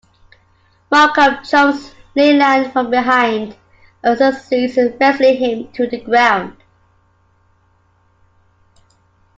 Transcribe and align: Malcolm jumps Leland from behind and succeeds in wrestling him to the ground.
Malcolm 0.89 1.37
jumps 1.45 1.93
Leland 2.15 2.73
from 2.73 2.89
behind 2.89 3.55
and 4.03 4.17
succeeds 4.17 4.75
in 4.75 4.97
wrestling 4.99 5.37
him 5.37 5.71
to 5.73 5.85
the 5.85 6.01
ground. 6.01 6.57